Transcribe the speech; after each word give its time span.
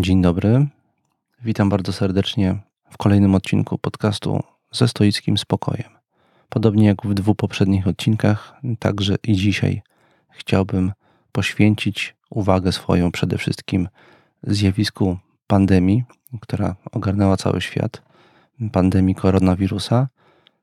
Dzień 0.00 0.22
dobry. 0.22 0.66
Witam 1.44 1.68
bardzo 1.68 1.92
serdecznie 1.92 2.56
w 2.90 2.96
kolejnym 2.96 3.34
odcinku 3.34 3.78
podcastu 3.78 4.42
ze 4.72 4.88
stoickim 4.88 5.38
spokojem. 5.38 5.90
Podobnie 6.48 6.86
jak 6.86 7.06
w 7.06 7.14
dwóch 7.14 7.36
poprzednich 7.36 7.86
odcinkach, 7.86 8.54
także 8.78 9.16
i 9.22 9.32
dzisiaj 9.32 9.82
chciałbym 10.30 10.92
poświęcić 11.32 12.16
uwagę 12.30 12.72
swoją 12.72 13.12
przede 13.12 13.38
wszystkim 13.38 13.88
zjawisku 14.42 15.18
pandemii, 15.46 16.04
która 16.40 16.76
ogarnęła 16.92 17.36
cały 17.36 17.60
świat, 17.60 18.02
pandemii 18.72 19.14
koronawirusa. 19.14 20.08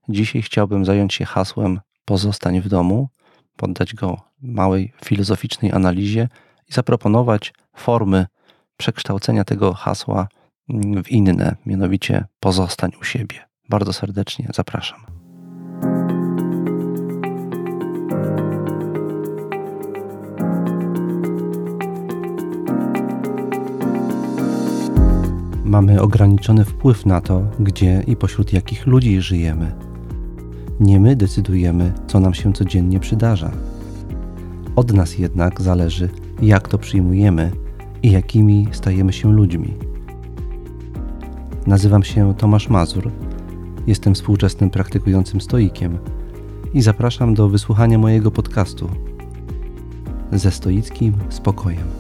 Dzisiaj 0.10 0.42
chciałbym 0.42 0.86
zająć 0.86 1.14
się 1.14 1.26
hasłem 1.26 1.80
pozostań 2.06 2.62
w 2.62 2.68
domu, 2.68 3.10
poddać 3.56 3.96
go 3.96 4.22
małej 4.42 4.94
filozoficznej 5.06 5.72
analizie 5.72 6.30
i 6.70 6.74
zaproponować 6.74 7.54
formy 7.76 8.26
przekształcenia 8.80 9.44
tego 9.44 9.74
hasła 9.74 10.28
w 11.04 11.12
inne, 11.12 11.56
mianowicie 11.66 12.26
pozostań 12.40 12.92
u 13.02 13.04
siebie. 13.04 13.36
Bardzo 13.70 13.94
serdecznie 13.94 14.48
zapraszam. 14.54 15.00
Mamy 25.64 26.02
ograniczony 26.02 26.66
wpływ 26.66 27.06
na 27.06 27.22
to, 27.22 27.42
gdzie 27.60 28.04
i 28.08 28.16
pośród 28.16 28.54
jakich 28.54 28.88
ludzi 28.88 29.22
żyjemy. 29.22 29.72
Nie 30.80 31.00
my 31.00 31.16
decydujemy, 31.16 31.94
co 32.08 32.20
nam 32.20 32.34
się 32.34 32.54
codziennie 32.54 33.00
przydarza. 33.00 33.52
Od 34.76 34.94
nas 34.94 35.18
jednak 35.18 35.62
zależy, 35.62 36.10
jak 36.42 36.68
to 36.68 36.78
przyjmujemy 36.78 37.52
i 38.04 38.12
jakimi 38.12 38.68
stajemy 38.72 39.14
się 39.14 39.34
ludźmi. 39.34 39.74
Nazywam 41.68 42.04
się 42.04 42.34
Tomasz 42.38 42.70
Mazur, 42.70 43.12
jestem 43.88 44.16
współczesnym 44.16 44.70
praktykującym 44.70 45.42
stoikiem 45.42 45.98
i 46.74 46.82
zapraszam 46.82 47.34
do 47.34 47.50
wysłuchania 47.50 47.98
mojego 47.98 48.32
podcastu 48.32 48.90
ze 50.32 50.52
stoickim 50.52 51.14
spokojem. 51.30 51.99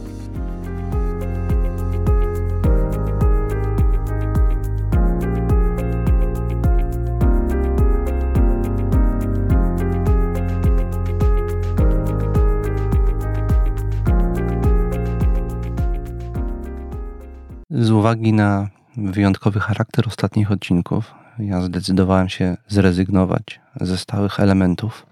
Uwagi 18.09 18.33
na 18.33 18.69
wyjątkowy 18.97 19.59
charakter 19.59 20.07
ostatnich 20.07 20.52
odcinków, 20.52 21.13
ja 21.39 21.61
zdecydowałem 21.61 22.29
się 22.29 22.57
zrezygnować 22.67 23.59
ze 23.81 23.97
stałych 23.97 24.39
elementów, 24.39 25.05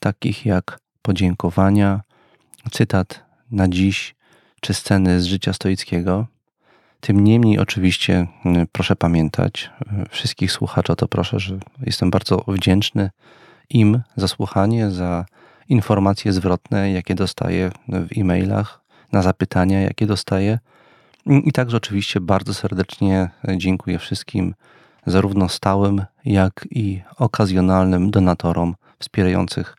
takich 0.00 0.46
jak 0.46 0.78
podziękowania, 1.02 2.00
cytat 2.70 3.24
na 3.50 3.68
dziś 3.68 4.14
czy 4.60 4.74
sceny 4.74 5.20
z 5.20 5.24
życia 5.24 5.52
stoickiego. 5.52 6.26
Tym 7.00 7.24
niemniej, 7.24 7.58
oczywiście, 7.58 8.26
proszę 8.72 8.96
pamiętać, 8.96 9.70
wszystkich 10.10 10.52
słuchaczy 10.52 10.92
o 10.92 10.96
to 10.96 11.08
proszę, 11.08 11.40
że 11.40 11.58
jestem 11.80 12.10
bardzo 12.10 12.44
wdzięczny 12.48 13.10
im 13.70 14.02
za 14.16 14.28
słuchanie, 14.28 14.90
za 14.90 15.24
informacje 15.68 16.32
zwrotne, 16.32 16.92
jakie 16.92 17.14
dostaję 17.14 17.70
w 17.88 18.18
e-mailach, 18.18 18.80
na 19.12 19.22
zapytania, 19.22 19.80
jakie 19.80 20.06
dostaję 20.06 20.58
i 21.26 21.52
także 21.52 21.76
oczywiście 21.76 22.20
bardzo 22.20 22.54
serdecznie 22.54 23.30
dziękuję 23.56 23.98
wszystkim, 23.98 24.54
zarówno 25.06 25.48
stałym, 25.48 26.04
jak 26.24 26.66
i 26.70 27.02
okazjonalnym 27.18 28.10
donatorom 28.10 28.74
wspierających 28.98 29.76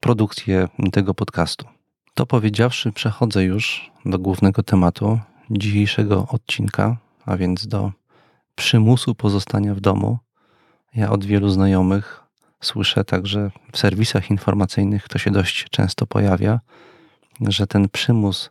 produkcję 0.00 0.68
tego 0.92 1.14
podcastu. 1.14 1.66
To 2.14 2.26
powiedziawszy, 2.26 2.92
przechodzę 2.92 3.44
już 3.44 3.90
do 4.04 4.18
głównego 4.18 4.62
tematu 4.62 5.18
dzisiejszego 5.50 6.26
odcinka, 6.28 6.96
a 7.26 7.36
więc 7.36 7.66
do 7.66 7.92
przymusu 8.54 9.14
pozostania 9.14 9.74
w 9.74 9.80
domu. 9.80 10.18
Ja 10.94 11.10
od 11.10 11.24
wielu 11.24 11.48
znajomych 11.48 12.24
słyszę 12.60 13.04
także 13.04 13.50
w 13.72 13.78
serwisach 13.78 14.30
informacyjnych, 14.30 15.08
to 15.08 15.18
się 15.18 15.30
dość 15.30 15.64
często 15.70 16.06
pojawia, 16.06 16.60
że 17.40 17.66
ten 17.66 17.88
przymus 17.88 18.50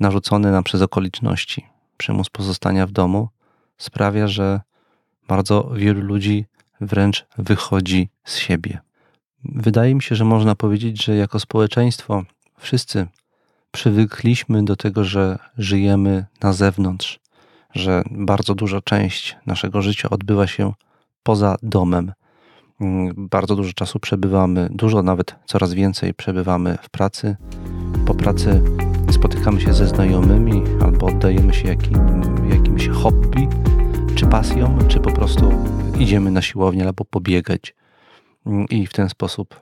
narzucony 0.00 0.52
nam 0.52 0.64
przez 0.64 0.82
okoliczności, 0.82 1.66
przymus 1.96 2.30
pozostania 2.30 2.86
w 2.86 2.92
domu, 2.92 3.28
sprawia, 3.78 4.28
że 4.28 4.60
bardzo 5.28 5.70
wielu 5.74 6.00
ludzi 6.00 6.44
wręcz 6.80 7.26
wychodzi 7.38 8.08
z 8.24 8.36
siebie. 8.36 8.78
Wydaje 9.44 9.94
mi 9.94 10.02
się, 10.02 10.14
że 10.14 10.24
można 10.24 10.54
powiedzieć, 10.54 11.04
że 11.04 11.16
jako 11.16 11.40
społeczeństwo 11.40 12.22
wszyscy 12.58 13.06
przywykliśmy 13.70 14.64
do 14.64 14.76
tego, 14.76 15.04
że 15.04 15.38
żyjemy 15.58 16.26
na 16.42 16.52
zewnątrz, 16.52 17.20
że 17.74 18.02
bardzo 18.10 18.54
duża 18.54 18.80
część 18.80 19.36
naszego 19.46 19.82
życia 19.82 20.10
odbywa 20.10 20.46
się 20.46 20.72
poza 21.22 21.56
domem. 21.62 22.12
Bardzo 23.16 23.56
dużo 23.56 23.72
czasu 23.72 24.00
przebywamy, 24.00 24.68
dużo 24.70 25.02
nawet 25.02 25.36
coraz 25.46 25.74
więcej 25.74 26.14
przebywamy 26.14 26.78
w 26.82 26.90
pracy. 26.90 27.36
Po 28.06 28.14
pracy 28.14 28.62
spotykamy 29.20 29.60
się 29.60 29.72
ze 29.72 29.86
znajomymi 29.86 30.62
albo 30.84 31.06
oddajemy 31.06 31.54
się 31.54 31.68
jakim, 31.68 31.96
jakimś 32.50 32.88
hobby, 32.88 33.48
czy 34.14 34.26
pasjom, 34.26 34.88
czy 34.88 35.00
po 35.00 35.10
prostu 35.10 35.52
idziemy 35.98 36.30
na 36.30 36.42
siłownię 36.42 36.86
albo 36.86 37.04
pobiegać 37.04 37.74
i 38.70 38.86
w 38.86 38.92
ten 38.92 39.08
sposób 39.08 39.60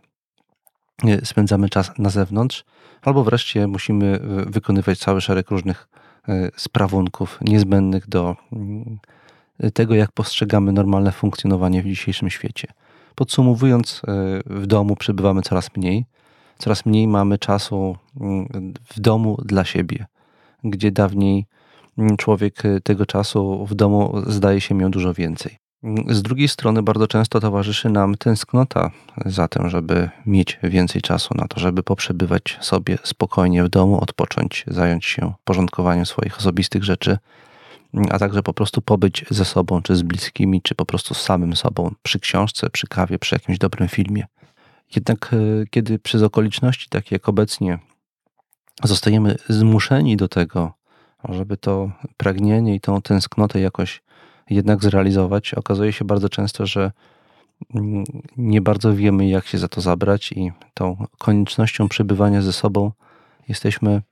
e, 1.04 1.26
spędzamy 1.26 1.68
czas 1.68 1.90
na 1.98 2.10
zewnątrz, 2.10 2.64
albo 3.02 3.24
wreszcie 3.24 3.66
musimy 3.66 4.06
e, 4.06 4.50
wykonywać 4.50 4.98
cały 4.98 5.20
szereg 5.20 5.50
różnych 5.50 5.88
e, 6.28 6.50
sprawunków 6.56 7.38
niezbędnych 7.40 8.08
do 8.08 8.36
mm, 8.52 8.98
tego, 9.74 9.94
jak 9.94 10.12
postrzegamy 10.12 10.72
normalne 10.72 11.12
funkcjonowanie 11.12 11.82
w 11.82 11.86
dzisiejszym 11.86 12.30
świecie. 12.30 12.68
Podsumowując, 13.14 14.02
w 14.46 14.66
domu 14.66 14.96
przebywamy 14.96 15.42
coraz 15.42 15.76
mniej, 15.76 16.06
coraz 16.58 16.86
mniej 16.86 17.08
mamy 17.08 17.38
czasu 17.38 17.96
mm, 18.20 18.74
w 18.84 19.00
domu 19.00 19.38
dla 19.44 19.64
siebie, 19.64 20.06
gdzie 20.64 20.92
dawniej 20.92 21.46
mm, 21.98 22.16
człowiek 22.16 22.64
y, 22.64 22.80
tego 22.80 23.06
czasu 23.06 23.66
w 23.66 23.74
domu 23.74 24.22
zdaje 24.26 24.60
się 24.60 24.74
miał 24.74 24.90
dużo 24.90 25.14
więcej. 25.14 25.58
Mm, 25.82 26.14
z 26.14 26.22
drugiej 26.22 26.48
strony 26.48 26.82
bardzo 26.82 27.06
często 27.06 27.40
towarzyszy 27.40 27.90
nam 27.90 28.14
tęsknota 28.14 28.90
za 29.26 29.48
tym, 29.48 29.70
żeby 29.70 30.10
mieć 30.26 30.58
więcej 30.62 31.02
czasu 31.02 31.34
na 31.34 31.48
to, 31.48 31.60
żeby 31.60 31.82
poprzebywać 31.82 32.58
sobie 32.60 32.98
spokojnie 33.04 33.64
w 33.64 33.68
domu, 33.68 34.00
odpocząć, 34.00 34.64
zająć 34.66 35.04
się 35.04 35.32
porządkowaniem 35.44 36.06
swoich 36.06 36.38
osobistych 36.38 36.84
rzeczy, 36.84 37.18
a 38.10 38.18
także 38.18 38.42
po 38.42 38.54
prostu 38.54 38.82
pobyć 38.82 39.24
ze 39.30 39.44
sobą, 39.44 39.82
czy 39.82 39.96
z 39.96 40.02
bliskimi, 40.02 40.62
czy 40.62 40.74
po 40.74 40.84
prostu 40.84 41.14
z 41.14 41.20
samym 41.20 41.56
sobą, 41.56 41.94
przy 42.02 42.20
książce, 42.20 42.70
przy 42.70 42.86
kawie, 42.86 43.18
przy 43.18 43.34
jakimś 43.34 43.58
dobrym 43.58 43.88
filmie. 43.88 44.26
Jednak 44.96 45.30
e, 45.32 45.66
kiedy 45.70 45.98
przez 45.98 46.22
okoliczności 46.22 46.88
takie 46.88 47.14
jak 47.14 47.28
obecnie 47.28 47.78
zostajemy 48.84 49.36
zmuszeni 49.48 50.16
do 50.16 50.28
tego, 50.28 50.72
żeby 51.28 51.56
to 51.56 51.90
pragnienie 52.16 52.74
i 52.74 52.80
tą 52.80 53.02
tęsknotę 53.02 53.60
jakoś 53.60 54.02
jednak 54.50 54.82
zrealizować, 54.82 55.54
okazuje 55.54 55.92
się 55.92 56.04
bardzo 56.04 56.28
często, 56.28 56.66
że 56.66 56.92
mm, 57.74 58.04
nie 58.36 58.60
bardzo 58.60 58.94
wiemy, 58.94 59.28
jak 59.28 59.46
się 59.46 59.58
za 59.58 59.68
to 59.68 59.80
zabrać, 59.80 60.32
i 60.32 60.52
tą 60.74 61.06
koniecznością 61.18 61.88
przebywania 61.88 62.42
ze 62.42 62.52
sobą 62.52 62.92
jesteśmy 63.48 64.02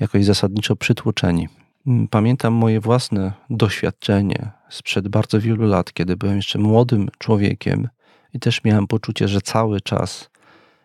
jakoś 0.00 0.24
zasadniczo 0.24 0.76
przytłoczeni. 0.76 1.48
Mm, 1.86 2.08
pamiętam 2.08 2.54
moje 2.54 2.80
własne 2.80 3.32
doświadczenie 3.50 4.50
sprzed 4.68 5.08
bardzo 5.08 5.40
wielu 5.40 5.66
lat, 5.66 5.92
kiedy 5.92 6.16
byłem 6.16 6.36
jeszcze 6.36 6.58
młodym 6.58 7.08
człowiekiem 7.18 7.88
i 8.34 8.40
też 8.40 8.64
miałem 8.64 8.86
poczucie, 8.86 9.28
że 9.28 9.40
cały 9.40 9.80
czas 9.80 10.30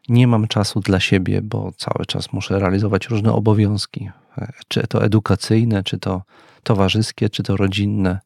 nie 0.09 0.27
mam 0.27 0.47
czasu 0.47 0.79
dla 0.79 0.99
siebie, 0.99 1.41
bo 1.41 1.71
cały 1.77 2.05
czas 2.05 2.33
muszę 2.33 2.59
realizować 2.59 3.07
różne 3.07 3.33
obowiązki, 3.33 4.09
czy 4.67 4.87
to 4.87 5.03
edukacyjne, 5.03 5.83
czy 5.83 5.99
to 5.99 6.21
towarzyskie, 6.63 7.29
czy 7.29 7.43
to 7.43 7.57
rodzinne. 7.57 8.19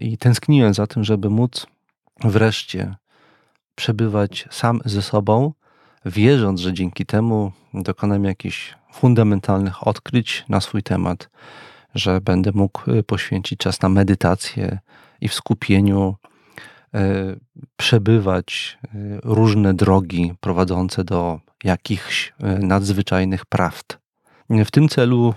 I 0.00 0.18
tęskniłem 0.18 0.74
za 0.74 0.86
tym, 0.86 1.04
żeby 1.04 1.30
móc 1.30 1.66
wreszcie 2.24 2.94
przebywać 3.74 4.48
sam 4.50 4.80
ze 4.84 5.02
sobą, 5.02 5.52
wierząc, 6.04 6.60
że 6.60 6.72
dzięki 6.72 7.06
temu 7.06 7.52
dokonam 7.74 8.24
jakichś 8.24 8.74
fundamentalnych 8.92 9.86
odkryć 9.86 10.44
na 10.48 10.60
swój 10.60 10.82
temat, 10.82 11.30
że 11.94 12.20
będę 12.20 12.50
mógł 12.54 12.82
poświęcić 13.06 13.58
czas 13.58 13.82
na 13.82 13.88
medytację 13.88 14.78
i 15.20 15.28
w 15.28 15.34
skupieniu 15.34 16.16
przebywać 17.76 18.78
e, 18.84 18.88
różne 19.24 19.74
drogi 19.74 20.34
prowadzące 20.40 21.04
do 21.04 21.40
jakichś 21.64 22.32
e, 22.38 22.58
nadzwyczajnych 22.58 23.46
prawd. 23.46 23.98
W 24.64 24.70
tym 24.70 24.88
celu 24.88 25.34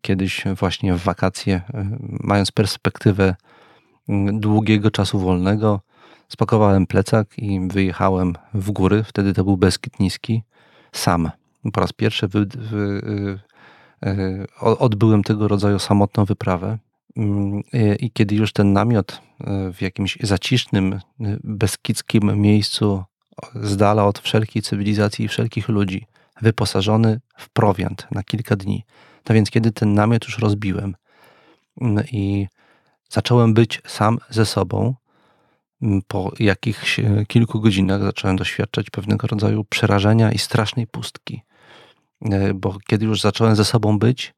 kiedyś 0.00 0.44
właśnie 0.58 0.94
w 0.94 1.02
wakacje, 1.02 1.62
mając 2.20 2.52
perspektywę 2.52 3.34
długiego 4.32 4.90
czasu 4.90 5.18
wolnego, 5.18 5.80
spakowałem 6.28 6.86
plecak 6.86 7.38
i 7.38 7.68
wyjechałem 7.68 8.34
w 8.54 8.70
góry. 8.70 9.04
Wtedy 9.04 9.34
to 9.34 9.44
był 9.44 9.56
Beskid 9.56 10.00
Niski, 10.00 10.42
sam. 10.92 11.30
Po 11.72 11.80
raz 11.80 11.92
pierwszy 11.92 12.28
wy, 12.28 12.46
wy, 12.46 13.38
odbyłem 14.60 15.22
tego 15.22 15.48
rodzaju 15.48 15.78
samotną 15.78 16.24
wyprawę. 16.24 16.78
Mm, 17.16 17.62
I 17.98 18.10
kiedy 18.10 18.34
już 18.34 18.52
ten 18.52 18.72
namiot 18.72 19.20
w 19.72 19.82
jakimś 19.82 20.18
zacisznym, 20.22 21.00
beskidzkim 21.44 22.40
miejscu, 22.40 23.04
z 23.54 23.76
dala 23.76 24.06
od 24.06 24.18
wszelkiej 24.18 24.62
cywilizacji 24.62 25.24
i 25.24 25.28
wszelkich 25.28 25.68
ludzi, 25.68 26.06
wyposażony 26.42 27.20
w 27.36 27.48
prowiant 27.50 28.06
na 28.10 28.22
kilka 28.22 28.56
dni. 28.56 28.84
To 29.24 29.34
więc, 29.34 29.50
kiedy 29.50 29.72
ten 29.72 29.94
namiot 29.94 30.24
już 30.24 30.38
rozbiłem 30.38 30.94
mm, 31.80 32.04
i 32.12 32.46
zacząłem 33.08 33.54
być 33.54 33.82
sam 33.86 34.18
ze 34.30 34.46
sobą, 34.46 34.94
mm, 35.82 36.02
po 36.08 36.32
jakichś 36.38 37.00
kilku 37.28 37.60
godzinach 37.60 38.02
zacząłem 38.02 38.36
doświadczać 38.36 38.90
pewnego 38.90 39.26
rodzaju 39.26 39.64
przerażenia 39.64 40.32
i 40.32 40.38
strasznej 40.38 40.86
pustki. 40.86 41.42
Bo 42.54 42.78
kiedy 42.86 43.04
już 43.04 43.20
zacząłem 43.20 43.56
ze 43.56 43.64
sobą 43.64 43.98
być, 43.98 44.34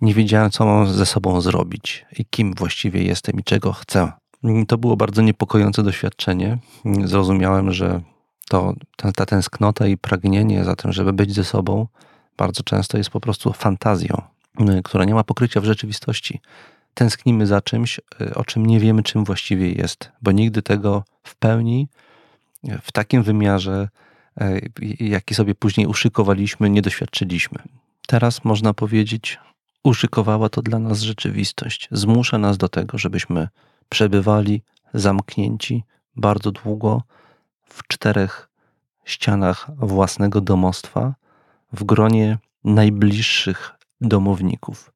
nie 0.00 0.14
wiedziałem, 0.14 0.50
co 0.50 0.66
mam 0.66 0.88
ze 0.88 1.06
sobą 1.06 1.40
zrobić 1.40 2.06
i 2.18 2.24
kim 2.24 2.54
właściwie 2.54 3.02
jestem 3.02 3.40
i 3.40 3.44
czego 3.44 3.72
chcę. 3.72 4.12
To 4.68 4.78
było 4.78 4.96
bardzo 4.96 5.22
niepokojące 5.22 5.82
doświadczenie. 5.82 6.58
Zrozumiałem, 7.04 7.72
że 7.72 8.00
to 8.48 8.74
ta, 8.96 9.12
ta 9.12 9.26
tęsknota 9.26 9.86
i 9.86 9.96
pragnienie 9.96 10.64
za 10.64 10.76
tym, 10.76 10.92
żeby 10.92 11.12
być 11.12 11.34
ze 11.34 11.44
sobą, 11.44 11.86
bardzo 12.36 12.62
często 12.62 12.98
jest 12.98 13.10
po 13.10 13.20
prostu 13.20 13.52
fantazją, 13.52 14.22
y, 14.60 14.82
która 14.82 15.04
nie 15.04 15.14
ma 15.14 15.24
pokrycia 15.24 15.60
w 15.60 15.64
rzeczywistości. 15.64 16.40
Tęsknimy 16.94 17.46
za 17.46 17.60
czymś, 17.60 18.00
y, 18.20 18.34
o 18.34 18.44
czym 18.44 18.66
nie 18.66 18.80
wiemy, 18.80 19.02
czym 19.02 19.24
właściwie 19.24 19.72
jest, 19.72 20.10
bo 20.22 20.32
nigdy 20.32 20.62
tego 20.62 21.04
w 21.22 21.36
pełni, 21.36 21.88
y, 22.68 22.78
w 22.82 22.92
takim 22.92 23.22
wymiarze, 23.22 23.88
jaki 25.00 25.34
sobie 25.34 25.54
później 25.54 25.86
uszykowaliśmy, 25.86 26.70
nie 26.70 26.82
doświadczyliśmy. 26.82 27.58
Teraz 28.06 28.44
można 28.44 28.74
powiedzieć, 28.74 29.38
uszykowała 29.88 30.48
to 30.48 30.62
dla 30.62 30.78
nas 30.78 31.00
rzeczywistość. 31.00 31.88
Zmusza 31.92 32.38
nas 32.38 32.56
do 32.56 32.68
tego, 32.68 32.98
żebyśmy 32.98 33.48
przebywali 33.88 34.62
zamknięci 34.94 35.84
bardzo 36.16 36.52
długo 36.52 37.02
w 37.64 37.86
czterech 37.86 38.48
ścianach 39.04 39.70
własnego 39.76 40.40
domostwa, 40.40 41.14
w 41.72 41.84
gronie 41.84 42.38
najbliższych 42.64 43.74
domowników. 44.00 44.92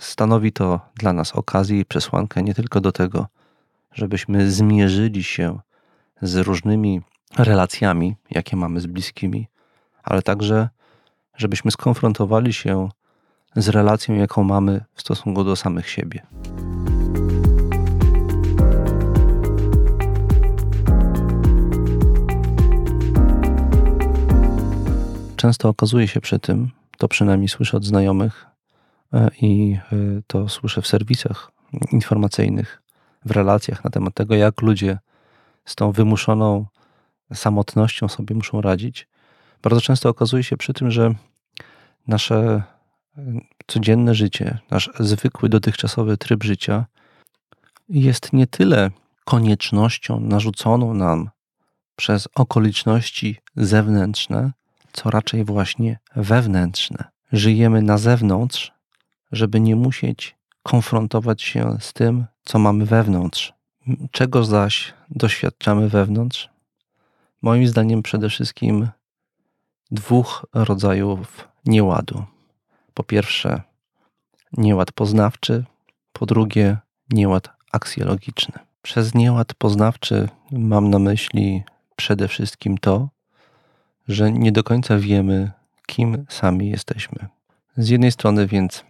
Stanowi 0.00 0.52
to 0.52 0.80
dla 0.94 1.12
nas 1.12 1.32
okazję 1.32 1.80
i 1.80 1.84
przesłankę 1.84 2.42
nie 2.42 2.54
tylko 2.54 2.80
do 2.80 2.92
tego, 2.92 3.26
żebyśmy 3.92 4.50
zmierzyli 4.50 5.24
się 5.24 5.58
z 6.22 6.36
różnymi 6.36 7.00
relacjami, 7.38 8.16
jakie 8.30 8.56
mamy 8.56 8.80
z 8.80 8.86
bliskimi, 8.86 9.48
ale 10.02 10.22
także, 10.22 10.68
żebyśmy 11.36 11.70
skonfrontowali 11.70 12.52
się 12.52 12.88
z 13.56 13.68
relacją, 13.68 14.14
jaką 14.14 14.44
mamy 14.44 14.84
w 14.94 15.00
stosunku 15.00 15.44
do 15.44 15.56
samych 15.56 15.88
siebie. 15.88 16.22
często 25.40 25.68
okazuje 25.68 26.08
się 26.08 26.20
przy 26.20 26.38
tym, 26.38 26.70
to 26.98 27.08
przynajmniej 27.08 27.48
słyszę 27.48 27.76
od 27.76 27.84
znajomych 27.84 28.46
e, 29.12 29.30
i 29.42 29.78
e, 29.92 29.96
to 30.26 30.48
słyszę 30.48 30.82
w 30.82 30.86
serwisach 30.86 31.52
informacyjnych, 31.92 32.82
w 33.24 33.30
relacjach 33.30 33.84
na 33.84 33.90
temat 33.90 34.14
tego, 34.14 34.34
jak 34.34 34.62
ludzie 34.62 34.98
z 35.64 35.74
tą 35.74 35.92
wymuszoną 35.92 36.66
samotnością 37.34 38.08
sobie 38.08 38.34
muszą 38.34 38.60
radzić. 38.60 39.08
Bardzo 39.62 39.80
często 39.80 40.08
okazuje 40.08 40.44
się 40.44 40.56
przy 40.56 40.72
tym, 40.72 40.90
że 40.90 41.14
nasze 42.06 42.62
codzienne 43.66 44.14
życie, 44.14 44.58
nasz 44.70 44.90
zwykły 45.00 45.48
dotychczasowy 45.48 46.16
tryb 46.16 46.44
życia 46.44 46.86
jest 47.88 48.32
nie 48.32 48.46
tyle 48.46 48.90
koniecznością 49.24 50.20
narzuconą 50.20 50.94
nam 50.94 51.30
przez 51.96 52.28
okoliczności 52.34 53.36
zewnętrzne, 53.56 54.52
co 54.92 55.10
raczej 55.10 55.44
właśnie 55.44 55.98
wewnętrzne. 56.16 57.04
Żyjemy 57.32 57.82
na 57.82 57.98
zewnątrz, 57.98 58.72
żeby 59.32 59.60
nie 59.60 59.76
musieć 59.76 60.36
konfrontować 60.62 61.42
się 61.42 61.76
z 61.80 61.92
tym, 61.92 62.24
co 62.44 62.58
mamy 62.58 62.86
wewnątrz. 62.86 63.52
Czego 64.10 64.44
zaś 64.44 64.94
doświadczamy 65.10 65.88
wewnątrz? 65.88 66.48
Moim 67.42 67.68
zdaniem 67.68 68.02
przede 68.02 68.28
wszystkim 68.28 68.88
dwóch 69.90 70.46
rodzajów 70.54 71.48
nieładu. 71.66 72.24
Po 72.94 73.04
pierwsze, 73.04 73.62
nieład 74.52 74.92
poznawczy, 74.92 75.64
po 76.12 76.26
drugie, 76.26 76.76
nieład 77.10 77.48
aksjologiczny. 77.72 78.54
Przez 78.82 79.14
nieład 79.14 79.54
poznawczy 79.54 80.28
mam 80.52 80.90
na 80.90 80.98
myśli 80.98 81.64
przede 81.96 82.28
wszystkim 82.28 82.78
to, 82.78 83.08
że 84.08 84.32
nie 84.32 84.52
do 84.52 84.62
końca 84.62 84.98
wiemy, 84.98 85.50
kim 85.86 86.26
sami 86.28 86.70
jesteśmy. 86.70 87.28
Z 87.76 87.88
jednej 87.88 88.12
strony 88.12 88.46
więc 88.46 88.84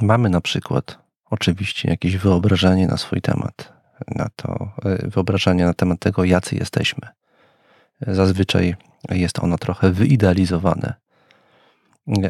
mamy 0.00 0.28
na 0.28 0.40
przykład 0.40 0.98
oczywiście 1.30 1.90
jakieś 1.90 2.16
wyobrażenie 2.16 2.86
na 2.86 2.96
swój 2.96 3.20
temat, 3.20 3.72
na 4.08 4.28
to 4.36 4.72
e, 4.84 5.08
wyobrażenie 5.08 5.64
na 5.64 5.74
temat 5.74 6.00
tego, 6.00 6.24
jacy 6.24 6.56
jesteśmy. 6.56 7.08
Zazwyczaj 8.00 8.76
jest 9.10 9.38
ono 9.38 9.58
trochę 9.58 9.90
wyidealizowane. 9.90 10.94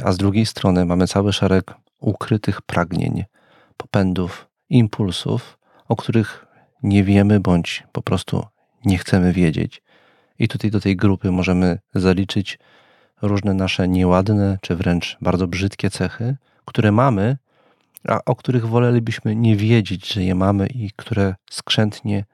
A 0.05 0.13
z 0.13 0.17
drugiej 0.17 0.47
strony 0.47 0.85
mamy 0.85 1.07
cały 1.07 1.33
szereg 1.33 1.75
ukrytych 2.01 2.63
pragnień, 2.63 3.25
popędów, 3.77 4.49
impulsów, 4.71 5.59
o 5.89 5.97
których 5.97 6.47
nie 6.83 7.05
wiemy 7.05 7.41
bądź 7.41 7.85
po 7.93 8.03
prostu 8.03 8.47
nie 8.85 8.99
chcemy 8.99 9.33
wiedzieć 9.33 9.83
i 10.39 10.49
tutaj 10.49 10.71
do 10.71 10.81
tej 10.81 10.97
grupy 10.97 11.31
możemy 11.31 11.79
zaliczyć 11.95 12.59
różne 13.23 13.55
nasze 13.55 13.89
nieładne, 13.89 14.59
czy 14.61 14.77
wręcz 14.77 15.17
bardzo 15.21 15.47
brzydkie 15.47 15.91
cechy, 15.91 16.37
które 16.65 16.93
mamy, 16.93 17.37
a 18.09 18.21
o 18.25 18.37
których 18.37 18.67
wolelibyśmy 18.67 19.37
nie 19.37 19.57
wiedzieć, 19.57 20.13
że 20.13 20.25
je 20.25 20.35
mamy 20.35 20.67
i 20.67 20.91
które 20.97 21.35
skrzętnie 21.51 22.25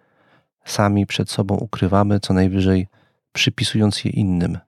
sami 0.64 1.06
przed 1.06 1.30
sobą 1.30 1.54
ukrywamy, 1.54 2.20
co 2.20 2.34
najwyżej 2.34 2.86
przypisując 3.32 4.04
je 4.04 4.10
innym. 4.10 4.58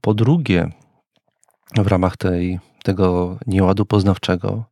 Po 0.00 0.14
drugie, 0.14 0.70
w 1.74 1.86
ramach 1.86 2.16
tej, 2.16 2.60
tego 2.82 3.38
nieładu 3.46 3.86
poznawczego, 3.86 4.64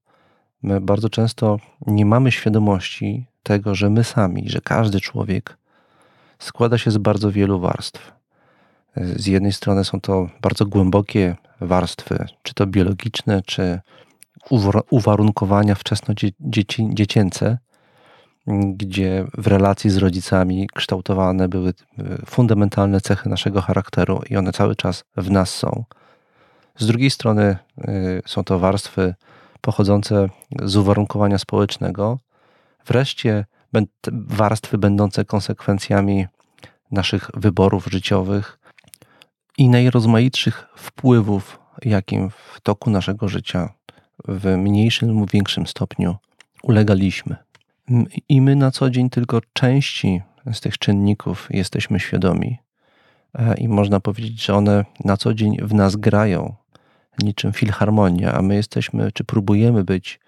my 0.62 0.80
bardzo 0.80 1.08
często 1.08 1.58
nie 1.86 2.06
mamy 2.06 2.32
świadomości 2.32 3.26
tego, 3.42 3.74
że 3.74 3.90
my 3.90 4.04
sami, 4.04 4.44
że 4.50 4.60
każdy 4.60 5.00
człowiek 5.00 5.58
składa 6.38 6.78
się 6.78 6.90
z 6.90 6.98
bardzo 6.98 7.32
wielu 7.32 7.60
warstw. 7.60 8.12
Z 8.96 9.26
jednej 9.26 9.52
strony 9.52 9.84
są 9.84 10.00
to 10.00 10.28
bardzo 10.40 10.66
głębokie 10.66 11.36
warstwy, 11.60 12.26
czy 12.42 12.54
to 12.54 12.66
biologiczne, 12.66 13.42
czy 13.42 13.80
uwarunkowania 14.90 15.74
wczesno-dziecięce, 15.74 17.58
gdzie 18.74 19.24
w 19.38 19.46
relacji 19.46 19.90
z 19.90 19.96
rodzicami 19.96 20.68
kształtowane 20.74 21.48
były 21.48 21.68
e, 21.70 21.72
fundamentalne 22.26 23.00
cechy 23.00 23.28
naszego 23.28 23.60
charakteru 23.62 24.20
i 24.30 24.36
one 24.36 24.52
cały 24.52 24.76
czas 24.76 25.04
w 25.16 25.30
nas 25.30 25.50
są. 25.50 25.84
Z 26.78 26.86
drugiej 26.86 27.10
strony 27.10 27.42
e, 27.42 27.58
są 28.26 28.44
to 28.44 28.58
warstwy 28.58 29.14
pochodzące 29.60 30.28
z 30.62 30.76
uwarunkowania 30.76 31.38
społecznego, 31.38 32.18
wreszcie 32.86 33.44
warstwy 34.12 34.78
będące 34.78 35.24
konsekwencjami 35.24 36.26
naszych 36.90 37.30
wyborów 37.34 37.86
życiowych 37.86 38.58
i 39.58 39.68
najrozmaitszych 39.68 40.68
wpływów, 40.76 41.58
jakim 41.82 42.30
w 42.30 42.60
toku 42.62 42.90
naszego 42.90 43.28
życia 43.28 43.72
w 44.28 44.56
mniejszym 44.56 45.20
lub 45.20 45.30
większym 45.30 45.66
stopniu 45.66 46.16
ulegaliśmy. 46.62 47.36
I 48.28 48.40
my 48.40 48.56
na 48.56 48.70
co 48.70 48.90
dzień 48.90 49.10
tylko 49.10 49.40
części 49.52 50.22
z 50.52 50.60
tych 50.60 50.78
czynników 50.78 51.48
jesteśmy 51.50 52.00
świadomi. 52.00 52.58
E, 53.34 53.54
I 53.54 53.68
można 53.68 54.00
powiedzieć, 54.00 54.44
że 54.44 54.54
one 54.54 54.84
na 55.04 55.16
co 55.16 55.34
dzień 55.34 55.56
w 55.62 55.74
nas 55.74 55.96
grają, 55.96 56.54
niczym 57.22 57.52
filharmonia, 57.52 58.32
a 58.32 58.42
my 58.42 58.54
jesteśmy, 58.54 59.12
czy 59.12 59.24
próbujemy 59.24 59.84
być 59.84 60.20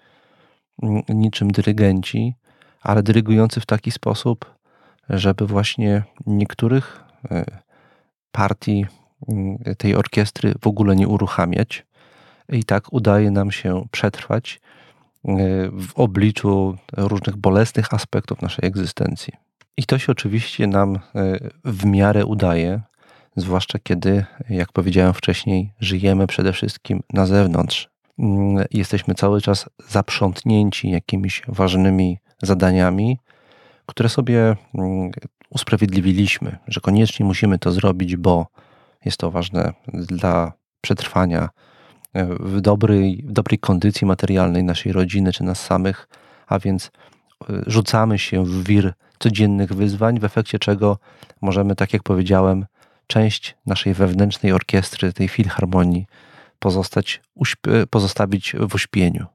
niczym 1.09 1.51
dyrygenci, 1.51 2.33
ale 2.81 3.03
dyrygujący 3.03 3.59
w 3.59 3.65
taki 3.65 3.91
sposób, 3.91 4.55
żeby 5.09 5.47
właśnie 5.47 6.03
niektórych 6.25 7.03
e, 7.31 7.45
partii 8.31 8.85
tej 9.77 9.95
orkiestry 9.95 10.53
w 10.61 10.67
ogóle 10.67 10.95
nie 10.95 11.07
uruchamiać, 11.07 11.85
i 12.49 12.63
tak 12.63 12.93
udaje 12.93 13.31
nam 13.31 13.51
się 13.51 13.85
przetrwać 13.91 14.61
e, 15.25 15.29
w 15.71 15.91
obliczu 15.95 16.77
różnych 16.97 17.35
bolesnych 17.35 17.93
aspektów 17.93 18.41
naszej 18.41 18.65
egzystencji. 18.65 19.33
I 19.77 19.83
to 19.83 19.99
się 19.99 20.11
oczywiście 20.11 20.67
nam 20.67 20.95
e, 20.95 20.99
w 21.65 21.85
miarę 21.85 22.25
udaje, 22.25 22.81
zwłaszcza 23.37 23.79
kiedy, 23.79 24.25
jak 24.49 24.71
powiedziałem 24.71 25.13
wcześniej, 25.13 25.73
żyjemy 25.79 26.27
przede 26.27 26.53
wszystkim 26.53 27.03
na 27.13 27.25
zewnątrz. 27.25 27.89
Mm, 28.19 28.65
jesteśmy 28.71 29.15
cały 29.15 29.41
czas 29.41 29.69
zaprzątnięci 29.89 30.89
jakimiś 30.89 31.41
ważnymi 31.47 32.17
zadaniami, 32.41 33.19
które 33.85 34.09
sobie 34.09 34.55
mm, 34.75 35.11
usprawiedliwiliśmy, 35.49 36.57
że 36.67 36.81
koniecznie 36.81 37.25
musimy 37.25 37.59
to 37.59 37.71
zrobić, 37.71 38.15
bo 38.15 38.47
jest 39.05 39.17
to 39.17 39.31
ważne 39.31 39.73
dla 39.93 40.53
przetrwania 40.81 41.49
e, 42.13 42.25
w 42.25 42.61
dobrej, 42.61 43.23
w 43.27 43.31
dobrej 43.31 43.59
kondycji 43.59 44.07
materialnej 44.07 44.63
naszej 44.63 44.91
rodziny 44.91 45.33
czy 45.33 45.43
nas 45.43 45.65
samych, 45.65 46.07
a 46.47 46.59
więc 46.59 46.91
e, 47.49 47.61
rzucamy 47.67 48.19
się 48.19 48.45
w 48.45 48.63
wir 48.63 48.93
codziennych 49.19 49.73
wyzwań, 49.73 50.19
w 50.19 50.23
efekcie 50.23 50.59
czego 50.59 50.97
możemy, 51.41 51.75
tak 51.75 51.93
jak 51.93 52.03
powiedziałem, 52.03 52.65
część 53.07 53.55
naszej 53.65 53.93
wewnętrznej 53.93 54.51
orkiestry, 54.51 55.13
tej 55.13 55.27
filharmonii, 55.27 56.05
pozostać, 56.59 57.21
pozostawić 57.89 58.55
w 58.59 58.75
uśpieniu. 58.75 59.25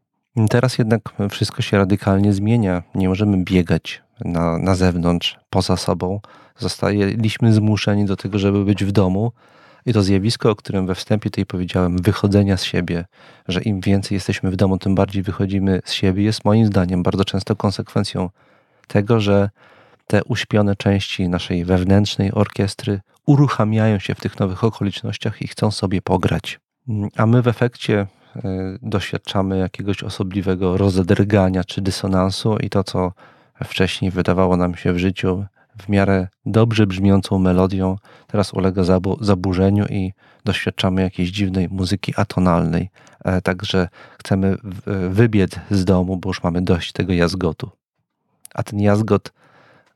Teraz 0.50 0.78
jednak 0.78 1.02
wszystko 1.30 1.62
się 1.62 1.78
radykalnie 1.78 2.32
zmienia. 2.32 2.82
Nie 2.94 3.08
możemy 3.08 3.44
biegać 3.44 4.02
na, 4.24 4.58
na 4.58 4.74
zewnątrz, 4.74 5.38
poza 5.50 5.76
sobą. 5.76 6.20
Zostaliśmy 6.58 7.52
zmuszeni 7.52 8.04
do 8.04 8.16
tego, 8.16 8.38
żeby 8.38 8.64
być 8.64 8.84
w 8.84 8.92
domu. 8.92 9.32
I 9.86 9.92
to 9.92 10.02
zjawisko, 10.02 10.50
o 10.50 10.56
którym 10.56 10.86
we 10.86 10.94
wstępie 10.94 11.30
tutaj 11.30 11.46
powiedziałem, 11.46 11.96
wychodzenia 11.98 12.56
z 12.56 12.64
siebie, 12.64 13.04
że 13.48 13.62
im 13.62 13.80
więcej 13.80 14.16
jesteśmy 14.16 14.50
w 14.50 14.56
domu, 14.56 14.78
tym 14.78 14.94
bardziej 14.94 15.22
wychodzimy 15.22 15.80
z 15.84 15.92
siebie, 15.92 16.22
jest 16.22 16.44
moim 16.44 16.66
zdaniem 16.66 17.02
bardzo 17.02 17.24
często 17.24 17.56
konsekwencją 17.56 18.30
tego, 18.88 19.20
że 19.20 19.50
te 20.12 20.24
uśpione 20.24 20.76
części 20.76 21.28
naszej 21.28 21.64
wewnętrznej 21.64 22.32
orkiestry 22.32 23.00
uruchamiają 23.26 23.98
się 23.98 24.14
w 24.14 24.20
tych 24.20 24.38
nowych 24.38 24.64
okolicznościach 24.64 25.42
i 25.42 25.48
chcą 25.48 25.70
sobie 25.70 26.02
pograć. 26.02 26.60
A 27.16 27.26
my 27.26 27.42
w 27.42 27.48
efekcie 27.48 27.98
e, 28.00 28.40
doświadczamy 28.82 29.58
jakiegoś 29.58 30.02
osobliwego 30.02 30.76
rozedrgania 30.76 31.64
czy 31.64 31.80
dysonansu 31.80 32.56
i 32.56 32.70
to, 32.70 32.84
co 32.84 33.12
wcześniej 33.64 34.10
wydawało 34.10 34.56
nam 34.56 34.74
się 34.74 34.92
w 34.92 34.98
życiu 34.98 35.44
w 35.78 35.88
miarę 35.88 36.28
dobrze 36.46 36.86
brzmiącą 36.86 37.38
melodią, 37.38 37.96
teraz 38.26 38.52
ulega 38.52 38.82
zaburzeniu 39.20 39.86
i 39.86 40.12
doświadczamy 40.44 41.02
jakiejś 41.02 41.30
dziwnej 41.30 41.68
muzyki 41.68 42.12
atonalnej. 42.16 42.90
E, 43.24 43.40
także 43.40 43.88
chcemy 44.18 44.56
wybiec 45.10 45.50
z 45.70 45.84
domu, 45.84 46.16
bo 46.16 46.30
już 46.30 46.42
mamy 46.42 46.62
dość 46.62 46.92
tego 46.92 47.12
jazgotu. 47.12 47.70
A 48.54 48.62
ten 48.62 48.80
jazgot 48.80 49.28
e, 49.28 49.41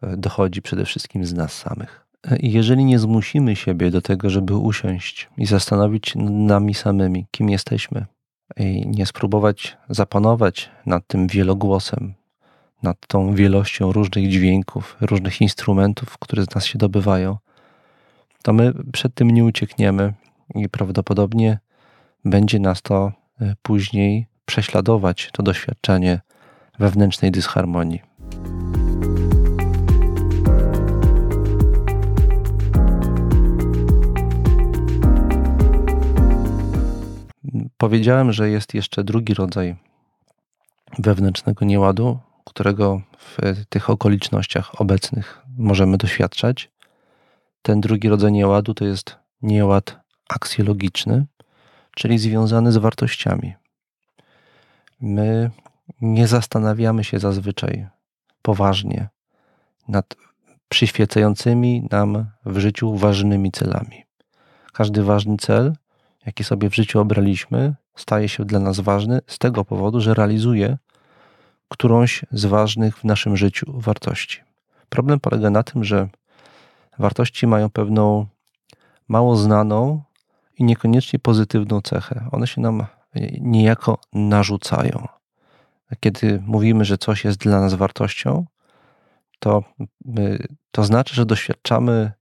dochodzi 0.02 0.62
przede 0.62 0.84
wszystkim 0.84 1.24
z 1.24 1.34
nas 1.34 1.52
samych. 1.52 2.06
E, 2.30 2.36
jeżeli 2.40 2.84
nie 2.84 2.98
zmusimy 2.98 3.56
siebie 3.56 3.90
do 3.90 4.02
tego, 4.02 4.30
żeby 4.30 4.56
usiąść 4.56 5.28
i 5.38 5.46
zastanowić 5.46 6.12
nami 6.30 6.74
samymi, 6.74 7.26
kim 7.30 7.50
jesteśmy, 7.50 8.06
i 8.56 8.86
nie 8.86 9.06
spróbować 9.06 9.76
zapanować 9.88 10.70
nad 10.86 11.06
tym 11.06 11.26
wielogłosem, 11.26 12.14
nad 12.82 13.06
tą 13.06 13.34
wielością 13.34 13.92
różnych 13.92 14.28
dźwięków, 14.28 14.96
różnych 15.00 15.40
instrumentów, 15.40 16.18
które 16.18 16.44
z 16.44 16.54
nas 16.54 16.64
się 16.64 16.78
dobywają, 16.78 17.36
to 18.42 18.52
my 18.52 18.72
przed 18.92 19.14
tym 19.14 19.30
nie 19.30 19.44
uciekniemy 19.44 20.12
i 20.54 20.68
prawdopodobnie 20.68 21.58
będzie 22.24 22.58
nas 22.60 22.82
to 22.82 23.12
e, 23.40 23.54
później 23.62 24.26
prześladować, 24.44 25.30
to 25.32 25.42
doświadczenie 25.42 26.20
wewnętrznej 26.78 27.30
dysharmonii. 27.30 28.02
Powiedziałem, 37.78 38.32
że 38.32 38.50
jest 38.50 38.74
jeszcze 38.74 39.04
drugi 39.04 39.34
rodzaj 39.34 39.76
wewnętrznego 40.98 41.64
nieładu, 41.64 42.18
którego 42.44 43.02
w 43.18 43.36
tych 43.68 43.90
okolicznościach 43.90 44.80
obecnych 44.80 45.42
możemy 45.58 45.96
doświadczać. 45.96 46.70
Ten 47.62 47.80
drugi 47.80 48.08
rodzaj 48.08 48.32
nieładu 48.32 48.74
to 48.74 48.84
jest 48.84 49.16
nieład 49.42 50.00
aksjologiczny, 50.28 51.26
czyli 51.96 52.18
związany 52.18 52.72
z 52.72 52.76
wartościami. 52.76 53.54
My 55.00 55.50
nie 56.00 56.26
zastanawiamy 56.26 57.04
się 57.04 57.18
zazwyczaj 57.18 57.86
poważnie 58.42 59.08
nad 59.88 60.16
przyświecającymi 60.68 61.88
nam 61.90 62.26
w 62.46 62.58
życiu 62.58 62.96
ważnymi 62.96 63.52
celami. 63.52 64.04
Każdy 64.72 65.02
ważny 65.02 65.36
cel, 65.36 65.76
jaki 66.26 66.44
sobie 66.44 66.70
w 66.70 66.74
życiu 66.74 67.00
obraliśmy, 67.00 67.74
staje 67.96 68.28
się 68.28 68.44
dla 68.44 68.60
nas 68.60 68.80
ważny 68.80 69.20
z 69.26 69.38
tego 69.38 69.64
powodu, 69.64 70.00
że 70.00 70.14
realizuje 70.14 70.78
którąś 71.68 72.24
z 72.30 72.44
ważnych 72.44 72.98
w 72.98 73.04
naszym 73.04 73.36
życiu 73.36 73.72
wartości. 73.80 74.40
Problem 74.88 75.20
polega 75.20 75.50
na 75.50 75.62
tym, 75.62 75.84
że 75.84 76.08
wartości 76.98 77.46
mają 77.46 77.70
pewną 77.70 78.26
mało 79.08 79.36
znaną 79.36 80.02
i 80.58 80.64
niekoniecznie 80.64 81.18
pozytywną 81.18 81.80
cechę. 81.80 82.28
One 82.32 82.46
się 82.46 82.60
nam 82.60 82.86
niejako 83.40 83.98
narzucają. 84.12 85.08
Kiedy 86.00 86.42
mówimy, 86.46 86.84
że 86.84 86.98
coś 86.98 87.24
jest 87.24 87.38
dla 87.38 87.60
nas 87.60 87.74
wartością, 87.74 88.46
to, 89.38 89.62
to 90.70 90.84
znaczy, 90.84 91.14
że 91.14 91.26
doświadczamy 91.26 92.12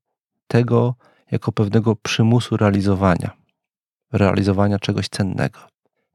tego 0.48 0.96
jako 1.32 1.52
pewnego 1.52 1.96
przymusu 1.96 2.58
realizowania, 2.58 3.32
realizowania 4.18 4.80
czegoś 4.80 5.10
cennego. 5.10 5.60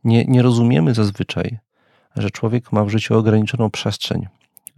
Nie, 0.04 0.25
nie 0.25 0.42
rozumiemy 0.42 0.95
zazwyczaj, 0.95 1.59
że 2.16 2.30
człowiek 2.30 2.73
ma 2.73 2.85
w 2.85 2.88
życiu 2.88 3.19
ograniczoną 3.19 3.71
przestrzeń 3.71 4.26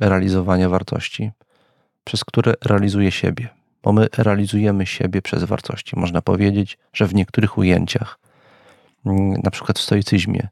realizowania 0.01 0.69
wartości, 0.69 1.31
przez 2.05 2.25
które 2.25 2.55
realizuje 2.65 3.11
siebie. 3.11 3.49
Bo 3.83 3.93
my 3.93 4.09
realizujemy 4.19 4.87
siebie 4.87 5.23
przez 5.23 5.45
wartości. 5.45 5.99
Można 5.99 6.23
powiedzieć, 6.23 6.79
że 6.93 7.07
w 7.07 7.15
niektórych 7.15 7.59
ujęciach, 7.59 8.19
mm, 9.07 9.41
na 9.45 9.51
przykład 9.51 9.79
w 9.79 9.83
stoicyzmie, 9.83 10.49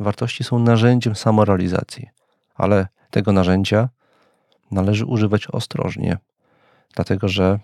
wartości 0.00 0.44
są 0.44 0.58
narzędziem 0.58 1.16
samorealizacji, 1.16 2.08
ale 2.54 2.86
tego 3.10 3.32
narzędzia 3.32 3.88
należy 4.70 5.06
używać 5.06 5.46
ostrożnie, 5.46 6.18
dlatego 6.94 7.28
że 7.28 7.58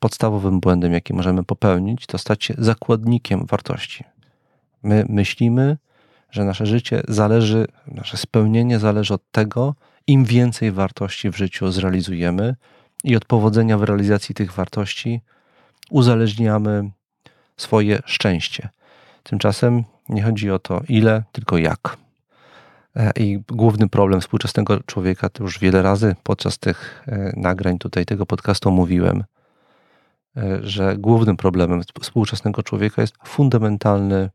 podstawowym 0.00 0.60
błędem, 0.60 0.92
jaki 0.92 1.14
możemy 1.14 1.44
popełnić, 1.44 2.06
to 2.06 2.18
stać 2.18 2.44
się 2.44 2.54
zakładnikiem 2.58 3.46
wartości. 3.46 4.04
My 4.82 5.04
myślimy, 5.08 5.76
że 6.30 6.44
nasze 6.44 6.66
życie 6.66 7.02
zależy, 7.08 7.66
nasze 7.86 8.16
spełnienie 8.16 8.78
zależy 8.78 9.14
od 9.14 9.30
tego, 9.30 9.74
im 10.06 10.24
więcej 10.24 10.72
wartości 10.72 11.30
w 11.30 11.36
życiu 11.36 11.70
zrealizujemy 11.70 12.56
i 13.04 13.16
od 13.16 13.24
powodzenia 13.24 13.78
w 13.78 13.82
realizacji 13.82 14.34
tych 14.34 14.52
wartości 14.52 15.20
uzależniamy 15.90 16.90
swoje 17.56 18.02
szczęście. 18.06 18.68
Tymczasem 19.22 19.84
nie 20.08 20.22
chodzi 20.22 20.50
o 20.50 20.58
to 20.58 20.82
ile, 20.88 21.22
tylko 21.32 21.58
jak. 21.58 21.96
E, 22.96 23.12
I 23.16 23.40
główny 23.48 23.88
problem 23.88 24.20
współczesnego 24.20 24.80
człowieka, 24.86 25.28
to 25.28 25.44
już 25.44 25.58
wiele 25.58 25.82
razy 25.82 26.16
podczas 26.22 26.58
tych 26.58 27.04
e, 27.06 27.32
nagrań 27.36 27.78
tutaj 27.78 28.06
tego 28.06 28.26
podcastu 28.26 28.70
mówiłem, 28.70 29.24
że 30.62 30.96
głównym 30.96 31.36
problemem 31.36 31.82
współczesnego 32.00 32.62
człowieka 32.62 33.02
jest 33.02 33.14
fundamentalny, 33.24 34.30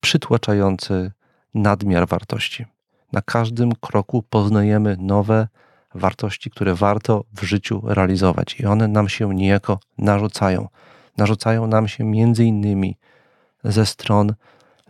przytłaczający 0.00 1.12
nadmiar 1.54 2.08
wartości. 2.08 2.66
Na 3.12 3.22
każdym 3.22 3.72
kroku 3.80 4.22
poznajemy 4.30 4.96
nowe 5.00 5.48
wartości, 5.94 6.50
które 6.50 6.74
warto 6.74 7.24
w 7.32 7.42
życiu 7.42 7.82
realizować, 7.84 8.60
i 8.60 8.66
one 8.66 8.88
nam 8.88 9.08
się 9.08 9.34
niejako 9.34 9.78
narzucają. 9.98 10.68
Narzucają 11.16 11.66
nam 11.66 11.88
się 11.88 12.04
między 12.04 12.44
innymi 12.44 12.96
ze 13.64 13.86
stron 13.86 14.34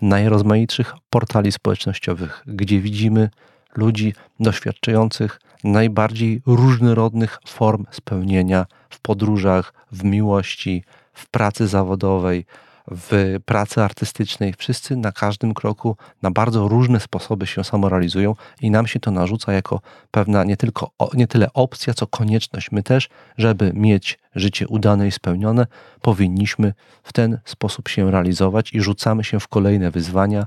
najrozmaitszych 0.02 0.94
portali 1.10 1.52
społecznościowych, 1.52 2.44
gdzie 2.46 2.80
widzimy 2.80 3.30
ludzi 3.78 4.14
doświadczających 4.40 5.40
najbardziej 5.64 6.42
różnorodnych 6.46 7.38
form 7.46 7.84
spełnienia 7.90 8.66
w 8.90 9.00
podróżach, 9.00 9.74
w 9.92 10.04
miłości, 10.04 10.84
w 11.12 11.30
pracy 11.30 11.66
zawodowej, 11.68 12.44
w 12.90 13.36
pracy 13.44 13.82
artystycznej. 13.82 14.54
Wszyscy 14.58 14.96
na 14.96 15.12
każdym 15.12 15.54
kroku 15.54 15.96
na 16.22 16.30
bardzo 16.30 16.68
różne 16.68 17.00
sposoby 17.00 17.46
się 17.46 17.64
samorealizują 17.64 18.34
i 18.60 18.70
nam 18.70 18.86
się 18.86 19.00
to 19.00 19.10
narzuca 19.10 19.52
jako 19.52 19.80
pewna 20.10 20.44
nie 20.44 20.56
tylko 20.56 20.90
nie 21.14 21.26
tyle 21.26 21.52
opcja, 21.52 21.94
co 21.94 22.06
konieczność. 22.06 22.72
My 22.72 22.82
też, 22.82 23.08
żeby 23.38 23.72
mieć 23.74 24.18
życie 24.34 24.68
udane 24.68 25.08
i 25.08 25.10
spełnione, 25.10 25.66
powinniśmy 26.02 26.74
w 27.02 27.12
ten 27.12 27.38
sposób 27.44 27.88
się 27.88 28.10
realizować 28.10 28.72
i 28.72 28.80
rzucamy 28.80 29.24
się 29.24 29.40
w 29.40 29.48
kolejne 29.48 29.90
wyzwania, 29.90 30.46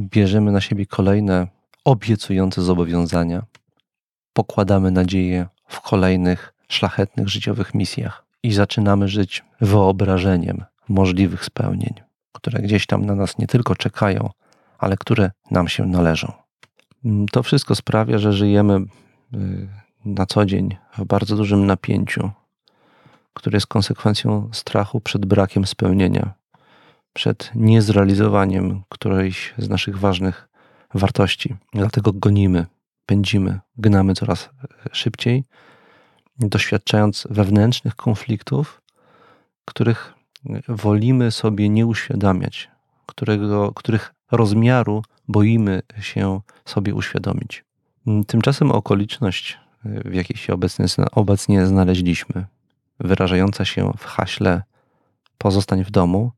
bierzemy 0.00 0.52
na 0.52 0.60
siebie 0.60 0.86
kolejne 0.86 1.46
obiecujące 1.84 2.62
zobowiązania, 2.62 3.42
pokładamy 4.32 4.90
nadzieję 4.90 5.46
w 5.66 5.80
kolejnych 5.80 6.54
szlachetnych 6.68 7.28
życiowych 7.28 7.74
misjach 7.74 8.24
i 8.42 8.52
zaczynamy 8.52 9.08
żyć 9.08 9.44
wyobrażeniem 9.60 10.64
możliwych 10.88 11.44
spełnień, 11.44 11.94
które 12.32 12.62
gdzieś 12.62 12.86
tam 12.86 13.06
na 13.06 13.14
nas 13.14 13.38
nie 13.38 13.46
tylko 13.46 13.74
czekają, 13.74 14.30
ale 14.78 14.96
które 14.96 15.30
nam 15.50 15.68
się 15.68 15.86
należą. 15.86 16.32
Mm, 17.04 17.28
to 17.28 17.42
wszystko 17.42 17.74
sprawia, 17.74 18.18
że 18.18 18.32
żyjemy 18.32 18.74
y, 19.34 19.68
na 20.04 20.26
co 20.26 20.46
dzień 20.46 20.76
w 20.98 21.04
bardzo 21.04 21.36
dużym 21.36 21.66
napięciu, 21.66 22.30
które 23.34 23.56
jest 23.56 23.66
konsekwencją 23.66 24.48
strachu 24.52 25.00
przed 25.00 25.26
brakiem 25.26 25.66
spełnienia, 25.66 26.32
przed 27.12 27.50
niezrealizowaniem 27.54 28.82
którejś 28.88 29.54
z 29.58 29.68
naszych 29.68 29.98
ważnych 29.98 30.48
wartości. 30.94 31.56
Dlatego 31.72 32.12
gonimy, 32.12 32.66
pędzimy, 33.06 33.60
gnamy 33.76 34.14
coraz 34.14 34.44
e, 34.44 34.68
szybciej, 34.92 35.44
doświadczając 36.38 37.26
wewnętrznych 37.30 37.96
konfliktów, 37.96 38.82
których 39.64 40.14
wolimy 40.68 41.30
sobie 41.30 41.68
nie 41.68 41.86
uświadamiać, 41.86 42.70
którego, 43.06 43.72
których 43.72 44.14
rozmiaru 44.30 45.02
boimy 45.28 45.82
się 46.00 46.40
sobie 46.64 46.94
uświadomić. 46.94 47.64
Tymczasem 48.26 48.70
okoliczność, 48.70 49.58
w 49.84 50.14
jakiej 50.14 50.36
się 50.36 50.54
obecnie, 50.54 50.86
obecnie 51.12 51.66
znaleźliśmy, 51.66 52.46
wyrażająca 53.00 53.64
się 53.64 53.92
w 53.98 54.04
haśle 54.04 54.62
pozostań 55.38 55.84
w 55.84 55.90
domu, 55.90 56.32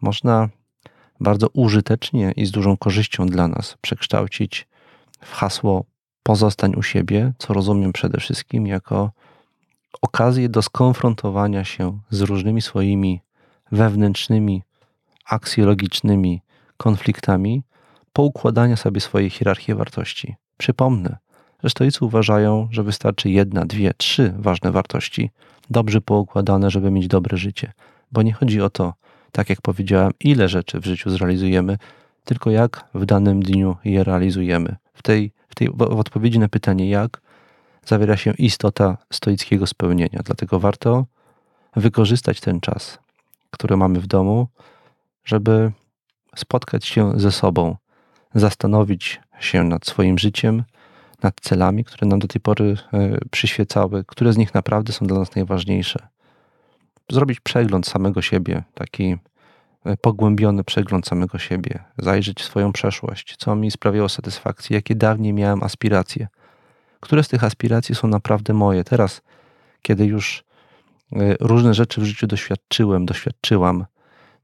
można 0.00 0.48
bardzo 1.20 1.48
użytecznie 1.48 2.32
i 2.36 2.46
z 2.46 2.50
dużą 2.50 2.76
korzyścią 2.76 3.26
dla 3.26 3.48
nas 3.48 3.76
przekształcić 3.80 4.68
w 5.20 5.32
hasło 5.32 5.84
pozostań 6.22 6.74
u 6.76 6.82
siebie, 6.82 7.32
co 7.38 7.54
rozumiem 7.54 7.92
przede 7.92 8.20
wszystkim 8.20 8.66
jako 8.66 9.10
okazję 10.02 10.48
do 10.48 10.62
skonfrontowania 10.62 11.64
się 11.64 11.98
z 12.10 12.20
różnymi 12.20 12.62
swoimi 12.62 13.20
wewnętrznymi, 13.72 14.62
aksjologicznymi 15.24 16.42
konfliktami, 16.76 17.62
poukładania 18.12 18.76
sobie 18.76 19.00
swojej 19.00 19.30
hierarchii 19.30 19.74
wartości. 19.74 20.34
Przypomnę, 20.56 21.16
że 21.62 21.70
stoicy 21.70 22.04
uważają, 22.04 22.68
że 22.70 22.82
wystarczy 22.82 23.30
jedna, 23.30 23.64
dwie, 23.64 23.94
trzy 23.96 24.34
ważne 24.38 24.72
wartości, 24.72 25.30
dobrze 25.70 26.00
poukładane, 26.00 26.70
żeby 26.70 26.90
mieć 26.90 27.08
dobre 27.08 27.36
życie. 27.36 27.72
Bo 28.12 28.22
nie 28.22 28.32
chodzi 28.32 28.60
o 28.60 28.70
to, 28.70 28.94
tak 29.32 29.50
jak 29.50 29.60
powiedziałem, 29.62 30.12
ile 30.20 30.48
rzeczy 30.48 30.80
w 30.80 30.84
życiu 30.84 31.10
zrealizujemy, 31.10 31.78
tylko 32.24 32.50
jak 32.50 32.84
w 32.94 33.04
danym 33.04 33.42
dniu 33.42 33.76
je 33.84 34.04
realizujemy. 34.04 34.76
W, 34.94 35.02
tej, 35.02 35.32
w, 35.48 35.54
tej, 35.54 35.68
w 35.68 35.82
odpowiedzi 35.82 36.38
na 36.38 36.48
pytanie 36.48 36.90
jak 36.90 37.20
zawiera 37.84 38.16
się 38.16 38.32
istota 38.38 38.96
stoickiego 39.12 39.66
spełnienia. 39.66 40.20
Dlatego 40.24 40.60
warto 40.60 41.06
wykorzystać 41.76 42.40
ten 42.40 42.60
czas, 42.60 42.98
który 43.50 43.76
mamy 43.76 44.00
w 44.00 44.06
domu, 44.06 44.48
żeby 45.24 45.72
spotkać 46.36 46.86
się 46.86 47.12
ze 47.20 47.32
sobą, 47.32 47.76
zastanowić 48.34 49.20
się 49.40 49.64
nad 49.64 49.86
swoim 49.86 50.18
życiem, 50.18 50.64
nad 51.22 51.40
celami, 51.40 51.84
które 51.84 52.08
nam 52.08 52.18
do 52.18 52.28
tej 52.28 52.40
pory 52.40 52.76
e, 52.92 53.18
przyświecały, 53.30 54.04
które 54.04 54.32
z 54.32 54.36
nich 54.36 54.54
naprawdę 54.54 54.92
są 54.92 55.06
dla 55.06 55.18
nas 55.18 55.34
najważniejsze. 55.34 56.08
Zrobić 57.10 57.40
przegląd 57.40 57.86
samego 57.86 58.22
siebie, 58.22 58.62
taki 58.74 59.16
e, 59.84 59.96
pogłębiony 59.96 60.64
przegląd 60.64 61.06
samego 61.06 61.38
siebie, 61.38 61.84
zajrzeć 61.98 62.40
w 62.40 62.44
swoją 62.44 62.72
przeszłość, 62.72 63.36
co 63.38 63.56
mi 63.56 63.70
sprawiało 63.70 64.08
satysfakcję, 64.08 64.76
jakie 64.76 64.94
dawniej 64.94 65.32
miałem 65.32 65.62
aspiracje, 65.62 66.28
które 67.00 67.24
z 67.24 67.28
tych 67.28 67.44
aspiracji 67.44 67.94
są 67.94 68.08
naprawdę 68.08 68.54
moje. 68.54 68.84
Teraz, 68.84 69.22
kiedy 69.82 70.04
już 70.04 70.44
e, 71.12 71.36
różne 71.40 71.74
rzeczy 71.74 72.00
w 72.00 72.04
życiu 72.04 72.26
doświadczyłem, 72.26 73.06
doświadczyłam, 73.06 73.84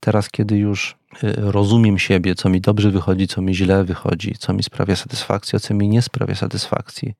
teraz, 0.01 0.31
kiedy 0.31 0.57
już 0.57 0.97
e, 1.23 1.33
rozumiem 1.37 1.99
siebie, 1.99 2.35
co 2.35 2.49
mi 2.49 2.61
dobrze 2.61 2.91
wychodzi, 2.91 3.29
co 3.29 3.43
mi 3.43 3.55
źle 3.55 3.85
wychodzi, 3.85 4.35
co 4.39 4.53
mi 4.53 4.63
sprawia 4.63 4.97
satysfakcję, 4.97 5.61
co 5.61 5.75
mi 5.75 5.89
nie 5.89 6.03
sprawia 6.03 6.35
satysfakcji, 6.35 7.15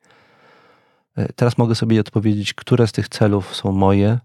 teraz 1.37 1.59
mogę 1.59 1.75
sobie 1.75 2.01
odpowiedzieć, 2.01 2.55
które 2.55 2.87
z 2.87 2.93
tych 2.93 3.09
celów 3.09 3.57
są 3.57 3.73
moje, 3.73 4.19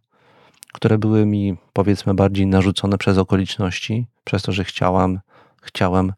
które 0.78 0.98
były 0.98 1.26
mi, 1.26 1.58
powiedzmy, 1.74 2.14
bardziej 2.14 2.48
narzucone 2.48 2.98
przez 2.98 3.18
okoliczności, 3.18 4.06
przez 4.24 4.42
to, 4.42 4.52
że 4.52 4.64
chciałam, 4.64 5.20
chciałem 5.62 6.14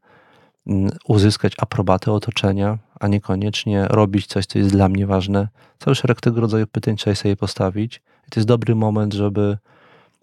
mm, 0.67 0.91
uzyskać 1.07 1.53
aprobatę 1.57 2.11
otoczenia, 2.11 2.77
a 2.99 3.07
niekoniecznie 3.07 3.85
robić 3.89 4.27
coś, 4.27 4.45
co 4.45 4.59
jest 4.59 4.71
dla 4.71 4.89
mnie 4.89 5.07
ważne. 5.07 5.47
Cały 5.79 5.95
szereg 5.95 6.21
tego 6.21 6.41
rodzaju 6.41 6.67
pytań 6.67 6.95
trzeba 6.95 7.15
sobie 7.15 7.35
postawić. 7.35 8.01
I 8.27 8.29
to 8.29 8.39
jest 8.39 8.47
dobry 8.47 8.75
moment, 8.75 9.13
żeby 9.13 9.57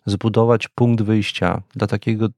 zbudować 0.06 0.68
punkt 0.68 1.02
wyjścia 1.02 1.62
dla 1.74 1.86
takiego 1.86 2.28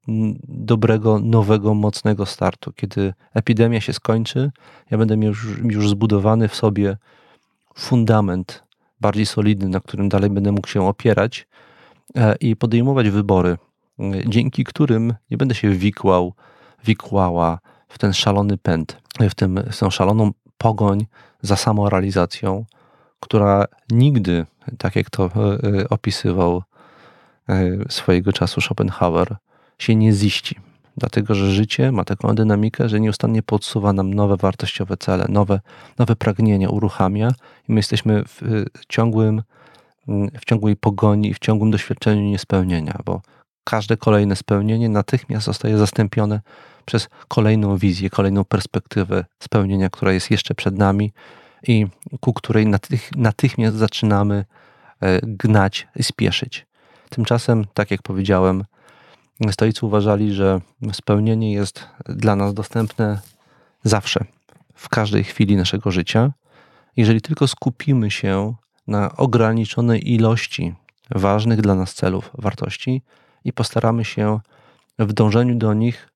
dobrego, 0.49 1.19
nowego, 1.19 1.75
mocnego 1.75 2.27
startu. 2.27 2.73
Kiedy 2.73 3.15
epidemia 3.35 3.81
się 3.81 3.93
skończy, 3.93 4.51
ja 4.91 4.99
będę 4.99 5.17
miał 5.17 5.29
już, 5.29 5.59
już 5.65 5.89
zbudowany 5.89 6.49
w 6.49 6.55
sobie 6.55 6.97
fundament 7.75 8.63
bardziej 9.01 9.27
solidny, 9.27 9.69
na 9.69 9.81
którym 9.81 10.09
dalej 10.09 10.31
będę 10.31 10.53
mógł 10.53 10.69
się 10.69 10.87
opierać 10.87 11.47
i 12.41 12.57
podejmować 12.57 13.11
wybory, 13.11 13.57
dzięki 14.27 14.65
którym 14.65 15.15
nie 15.31 15.37
będę 15.37 15.55
się 15.55 15.71
wikłał, 15.71 16.35
wikłała 16.85 17.59
w 17.89 17.99
ten 17.99 18.13
szalony 18.13 18.59
pęd, 18.59 18.97
w, 19.21 19.35
tym, 19.35 19.61
w 19.71 19.79
tą 19.79 19.91
szaloną 19.91 20.31
pogoń 20.59 21.07
za 21.43 21.57
samorealizacją, 21.57 22.65
która 23.21 23.65
nigdy, 23.91 24.47
tak 24.79 24.97
jak 24.97 25.11
to 25.11 25.25
e, 25.25 25.29
e, 25.81 25.89
opisywał 25.89 26.63
e, 27.49 27.71
swojego 27.89 28.33
czasu 28.33 28.61
Schopenhauer, 28.61 29.37
się 29.79 29.97
nie 29.97 30.13
ziści. 30.13 30.57
Dlatego, 30.97 31.35
że 31.35 31.51
życie 31.51 31.93
ma 31.93 32.05
taką 32.05 32.35
dynamikę, 32.35 32.89
że 32.89 33.01
nieustannie 33.01 33.43
podsuwa 33.43 33.93
nam 33.93 34.15
nowe 34.15 34.37
wartościowe 34.37 34.97
cele, 34.97 35.27
nowe, 35.29 35.61
nowe 35.99 36.17
pragnienia, 36.17 36.69
uruchamia 36.69 37.31
i 37.69 37.73
my 37.73 37.79
jesteśmy 37.79 38.25
w 38.25 38.41
ciągłym, 38.89 39.43
w 40.41 40.45
ciągłej 40.45 40.77
pogoni 40.77 41.29
i 41.29 41.35
w 41.35 41.39
ciągłym 41.39 41.71
doświadczeniu 41.71 42.23
niespełnienia, 42.23 42.99
bo 43.05 43.21
każde 43.65 43.97
kolejne 43.97 44.37
spełnienie 44.37 44.89
natychmiast 44.89 45.47
zostaje 45.47 45.79
zastąpione 45.79 46.41
przez 46.85 47.09
kolejną 47.29 47.77
wizję, 47.77 48.11
kolejną 48.11 48.45
perspektywę 48.45 49.25
spełnienia, 49.43 49.91
która 49.91 50.13
jest 50.13 50.31
jeszcze 50.31 50.55
przed 50.55 50.79
nami 50.79 51.13
i 51.69 51.87
ku 52.21 52.33
której 52.33 52.67
natych, 52.67 53.11
natychmiast 53.17 53.77
zaczynamy 53.77 54.45
e, 55.01 55.21
gnać 55.23 55.89
i 55.97 56.03
spieszyć. 56.03 56.67
Tymczasem, 57.11 57.65
tak 57.75 57.91
jak 57.91 58.03
powiedziałem, 58.03 58.65
stoicy 59.51 59.87
uważali, 59.87 60.35
że 60.35 60.61
spełnienie 60.93 61.53
jest 61.53 61.85
dla 62.07 62.37
nas 62.37 62.55
dostępne 62.55 63.21
zawsze, 63.85 64.25
w 64.75 64.89
każdej 64.89 65.25
chwili 65.25 65.57
naszego 65.57 65.91
życia, 65.91 66.33
jeżeli 66.97 67.21
tylko 67.21 67.49
skupimy 67.49 68.11
się 68.11 68.55
na 68.89 69.17
ograniczonej 69.17 70.13
ilości 70.13 70.75
ważnych 71.11 71.61
dla 71.61 71.75
nas 71.75 71.95
celów, 71.95 72.31
wartości 72.35 73.03
i 73.45 73.53
postaramy 73.53 74.05
się 74.05 74.41
w 74.99 75.13
dążeniu 75.13 75.55
do 75.55 75.75
nich 75.75 76.09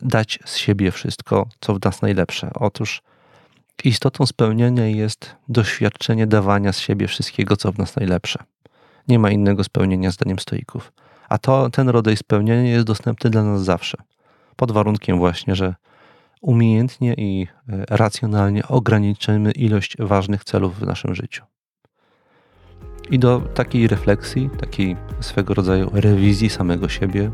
dać 0.00 0.38
z 0.44 0.56
siebie 0.56 0.90
wszystko, 0.90 1.48
co 1.60 1.74
w 1.74 1.84
nas 1.84 2.02
najlepsze. 2.02 2.50
Otóż 2.54 3.02
istotą 3.84 4.26
spełnienia 4.26 4.86
jest 4.86 5.36
doświadczenie 5.48 6.26
dawania 6.26 6.72
z 6.72 6.78
siebie 6.78 7.08
wszystkiego, 7.08 7.56
co 7.56 7.72
w 7.72 7.78
nas 7.78 7.96
najlepsze. 7.96 8.44
Nie 9.08 9.18
ma 9.18 9.30
innego 9.30 9.64
spełnienia 9.64 10.10
zdaniem 10.10 10.38
stoików. 10.38 10.92
A 11.28 11.38
to, 11.38 11.70
ten 11.70 11.88
rodzaj 11.88 12.16
spełnienia 12.16 12.70
jest 12.70 12.86
dostępny 12.86 13.30
dla 13.30 13.42
nas 13.42 13.64
zawsze. 13.64 13.96
Pod 14.56 14.72
warunkiem 14.72 15.18
właśnie, 15.18 15.54
że 15.54 15.74
umiejętnie 16.40 17.14
i 17.14 17.46
racjonalnie 17.90 18.68
ograniczymy 18.68 19.52
ilość 19.52 19.96
ważnych 19.98 20.44
celów 20.44 20.78
w 20.78 20.86
naszym 20.86 21.14
życiu. 21.14 21.44
I 23.10 23.18
do 23.18 23.40
takiej 23.40 23.88
refleksji, 23.88 24.50
takiej 24.60 24.96
swego 25.20 25.54
rodzaju 25.54 25.90
rewizji 25.92 26.50
samego 26.50 26.88
siebie, 26.88 27.30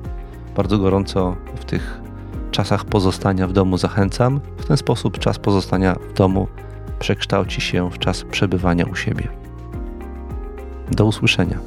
bardzo 0.57 0.79
gorąco 0.79 1.37
w 1.57 1.65
tych 1.65 2.01
czasach 2.51 2.85
pozostania 2.85 3.47
w 3.47 3.53
domu 3.53 3.79
zachęcam. 3.79 4.41
W 4.57 4.65
ten 4.65 4.77
sposób 4.77 5.19
czas 5.19 5.39
pozostania 5.39 5.95
w 5.95 6.13
domu 6.13 6.49
przekształci 6.99 7.61
się 7.61 7.91
w 7.91 7.99
czas 7.99 8.25
przebywania 8.25 8.87
u 8.87 8.95
siebie. 8.95 9.29
Do 10.91 11.05
usłyszenia. 11.05 11.59